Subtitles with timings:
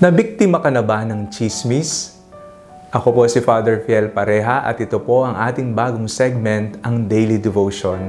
[0.00, 2.16] Nabiktima ka na ba ng chismis?
[2.88, 7.36] Ako po si Father Fiel Pareha at ito po ang ating bagong segment, ang Daily
[7.36, 8.08] Devotion,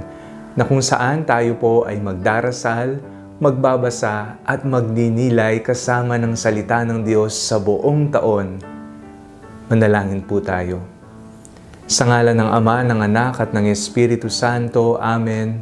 [0.55, 2.95] na kung saan tayo po ay magdarasal,
[3.43, 8.55] magbabasa at magninilay kasama ng salita ng Diyos sa buong taon.
[9.67, 10.79] Manalangin po tayo.
[11.91, 14.95] Sa ngalan ng Ama, ng Anak at ng Espiritu Santo.
[14.95, 15.59] Amen.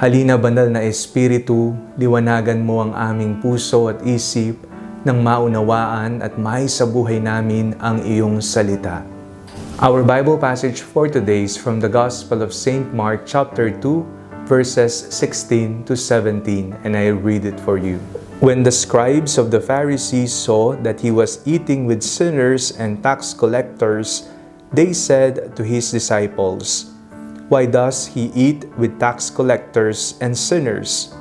[0.00, 4.69] Halina banal na Espiritu, liwanagan mo ang aming puso at isip
[5.00, 9.00] nang maunawaan at may sa buhay namin ang iyong salita.
[9.80, 12.92] Our Bible passage for today is from the Gospel of St.
[12.92, 17.96] Mark chapter 2, verses 16 to 17, and I read it for you.
[18.44, 23.32] When the scribes of the Pharisees saw that he was eating with sinners and tax
[23.32, 24.28] collectors,
[24.68, 26.92] they said to his disciples,
[27.48, 31.16] Why does he eat with tax collectors and sinners?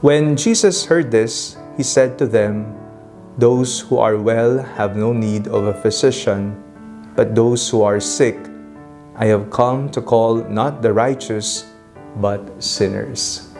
[0.00, 2.83] When Jesus heard this, he said to them,
[3.34, 6.54] Those who are well have no need of a physician,
[7.18, 8.38] but those who are sick.
[9.18, 11.66] I have come to call not the righteous,
[12.22, 13.50] but sinners.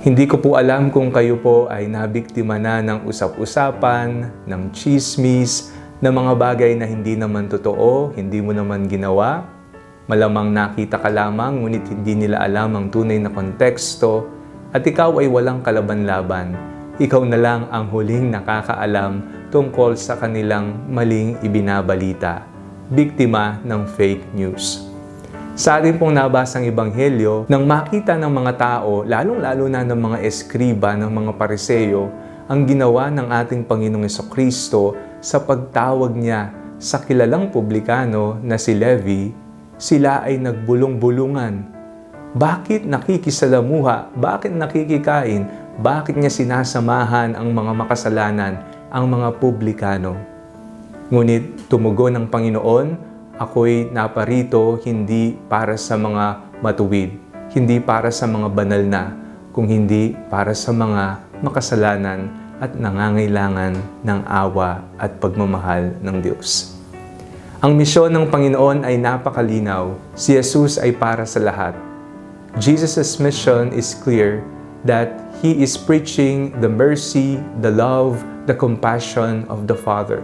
[0.00, 5.68] Hindi ko po alam kung kayo po ay nabiktima na ng usap-usapan, ng chismis,
[6.00, 9.44] ng mga bagay na hindi naman totoo, hindi mo naman ginawa.
[10.08, 14.32] Malamang nakita ka lamang, ngunit hindi nila alam ang tunay na konteksto,
[14.72, 21.40] at ikaw ay walang kalaban-laban ikaw na lang ang huling nakakaalam tungkol sa kanilang maling
[21.40, 22.44] ibinabalita,
[22.92, 24.84] biktima ng fake news.
[25.56, 30.96] Sa ating pong nabasang ebanghelyo, nang makita ng mga tao, lalong-lalo na ng mga eskriba,
[30.96, 32.08] ng mga pariseyo,
[32.48, 39.32] ang ginawa ng ating Panginoong Kristo sa pagtawag niya sa kilalang publikano na si Levi,
[39.80, 41.68] sila ay nagbulong-bulungan.
[42.32, 44.12] Bakit nakikisalamuha?
[44.16, 45.61] Bakit nakikikain?
[45.80, 48.60] Bakit niya sinasamahan ang mga makasalanan,
[48.92, 50.20] ang mga publikano.
[51.08, 52.86] Ngunit tumugon ng Panginoon,
[53.40, 57.16] ako'y naparito hindi para sa mga matuwid,
[57.56, 59.16] hindi para sa mga banal na,
[59.56, 62.28] kung hindi para sa mga makasalanan
[62.60, 63.74] at nangangailangan
[64.04, 66.76] ng awa at pagmamahal ng Diyos.
[67.64, 69.94] Ang misyon ng Panginoon ay napakalinaw.
[70.18, 71.72] Si Jesus ay para sa lahat.
[72.60, 74.44] Jesus' mission is clear
[74.84, 80.22] that he is preaching the mercy, the love, the compassion of the Father.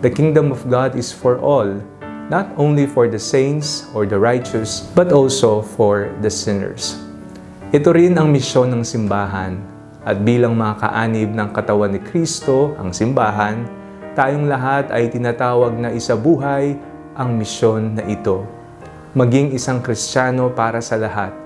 [0.00, 1.68] The kingdom of God is for all,
[2.30, 6.96] not only for the saints or the righteous, but also for the sinners.
[7.70, 9.58] Ito rin ang misyon ng simbahan
[10.06, 13.66] at bilang mga kaanib ng katawan ni Kristo, ang simbahan,
[14.14, 16.74] tayong lahat ay tinatawag na isabuhay
[17.14, 18.46] ang misyon na ito.
[19.12, 21.39] Maging isang Kristiyano para sa lahat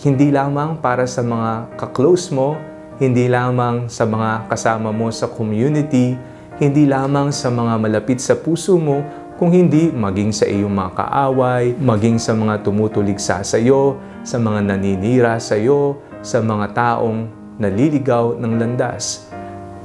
[0.00, 2.56] hindi lamang para sa mga kaklose mo,
[2.96, 6.16] hindi lamang sa mga kasama mo sa community,
[6.56, 9.04] hindi lamang sa mga malapit sa puso mo,
[9.36, 14.72] kung hindi maging sa iyong mga kaaway, maging sa mga tumutulig sa iyo, sa mga
[14.72, 17.28] naninira sa iyo, sa mga taong
[17.60, 19.28] naliligaw ng landas.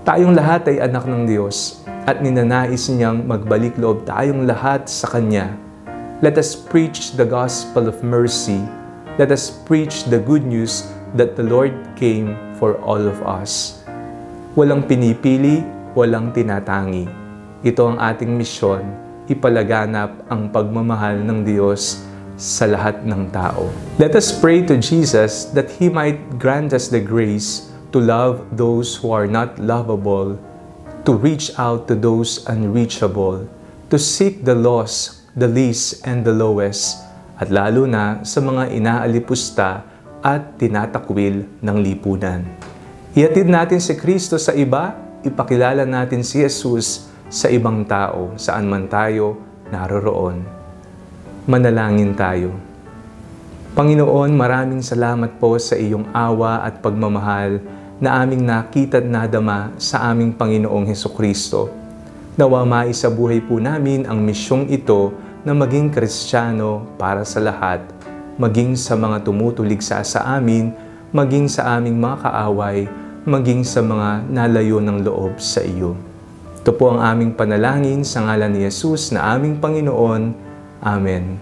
[0.08, 5.52] Tayong lahat ay anak ng Diyos at ninanais niyang magbalik loob tayong lahat sa Kanya.
[6.24, 8.64] Let us preach the gospel of mercy
[9.16, 13.80] let us preach the good news that the Lord came for all of us.
[14.60, 15.64] Walang pinipili,
[15.96, 17.08] walang tinatangi.
[17.64, 18.84] Ito ang ating misyon,
[19.32, 22.04] ipalaganap ang pagmamahal ng Diyos
[22.36, 23.72] sa lahat ng tao.
[23.96, 29.00] Let us pray to Jesus that He might grant us the grace to love those
[29.00, 30.36] who are not lovable,
[31.08, 33.48] to reach out to those unreachable,
[33.88, 37.00] to seek the lost, the least, and the lowest,
[37.36, 39.84] at lalo na sa mga inaalipusta
[40.24, 42.42] at tinatakwil ng lipunan.
[43.16, 48.88] Iatid natin si Kristo sa iba, ipakilala natin si Jesus sa ibang tao, saan man
[48.92, 50.44] tayo naroroon.
[51.46, 52.52] Manalangin tayo.
[53.76, 57.60] Panginoon, maraming salamat po sa iyong awa at pagmamahal
[58.00, 61.72] na aming nakita at nadama sa aming Panginoong Heso Kristo.
[62.36, 65.16] Nawa maisabuhay po namin ang misyong ito
[65.46, 67.86] na maging kristyano para sa lahat,
[68.42, 70.74] maging sa mga tumutulig sa amin,
[71.14, 72.90] maging sa aming mga kaaway,
[73.30, 75.94] maging sa mga nalayo ng loob sa iyo.
[76.66, 80.34] Ito po ang aming panalangin sa ngalan ni Jesus na aming Panginoon.
[80.82, 81.38] Amen.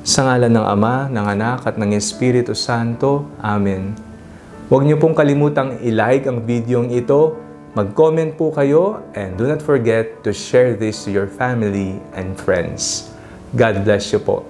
[0.00, 3.28] Sa ngalan ng Ama, ng Anak at ng Espiritu Santo.
[3.36, 3.92] Amen.
[4.72, 7.36] Huwag niyo pong kalimutang i-like ang video ito,
[7.76, 13.11] mag-comment po kayo, and do not forget to share this to your family and friends.
[13.54, 14.44] God bless you po.